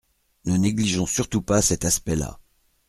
Ne 0.45 0.57
négligeons 0.57 1.05
surtout 1.05 1.43
pas 1.43 1.61
cet 1.61 1.85
aspect-là. 1.85 2.39